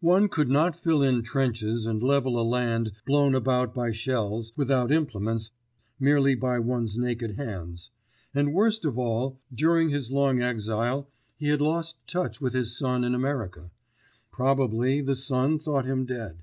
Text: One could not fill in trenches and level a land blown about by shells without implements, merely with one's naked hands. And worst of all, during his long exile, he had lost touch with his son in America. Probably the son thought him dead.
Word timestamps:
One 0.00 0.30
could 0.30 0.48
not 0.48 0.74
fill 0.80 1.02
in 1.02 1.22
trenches 1.22 1.84
and 1.84 2.02
level 2.02 2.40
a 2.40 2.40
land 2.42 2.92
blown 3.04 3.34
about 3.34 3.74
by 3.74 3.90
shells 3.92 4.50
without 4.56 4.90
implements, 4.90 5.50
merely 6.00 6.34
with 6.34 6.60
one's 6.60 6.96
naked 6.96 7.32
hands. 7.32 7.90
And 8.34 8.54
worst 8.54 8.86
of 8.86 8.98
all, 8.98 9.38
during 9.54 9.90
his 9.90 10.10
long 10.10 10.40
exile, 10.40 11.10
he 11.36 11.48
had 11.48 11.60
lost 11.60 11.98
touch 12.06 12.40
with 12.40 12.54
his 12.54 12.74
son 12.74 13.04
in 13.04 13.14
America. 13.14 13.70
Probably 14.32 15.02
the 15.02 15.16
son 15.16 15.58
thought 15.58 15.84
him 15.84 16.06
dead. 16.06 16.42